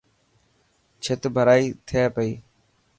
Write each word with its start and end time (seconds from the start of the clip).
ڇٿ 1.03 1.21
ڀرائي 1.35 1.65
ٿي 1.87 2.01
پئي. 2.15 2.31